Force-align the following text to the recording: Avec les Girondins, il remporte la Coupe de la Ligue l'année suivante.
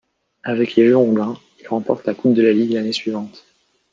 Avec 0.41 0.75
les 0.77 0.87
Girondins, 0.87 1.37
il 1.59 1.67
remporte 1.67 2.07
la 2.07 2.15
Coupe 2.15 2.33
de 2.33 2.41
la 2.41 2.53
Ligue 2.53 2.71
l'année 2.73 2.91
suivante. 2.91 3.45